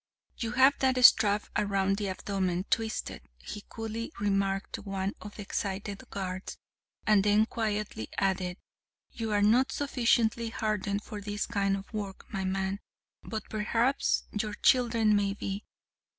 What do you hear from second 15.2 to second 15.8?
be.'